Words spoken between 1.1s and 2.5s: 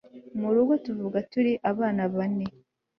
turi abana bane